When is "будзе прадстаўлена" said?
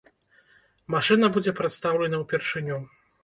1.35-2.21